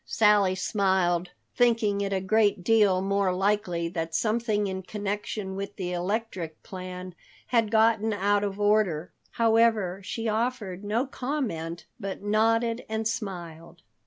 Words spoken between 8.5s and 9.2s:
order.